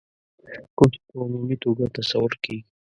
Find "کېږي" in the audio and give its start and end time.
2.43-2.63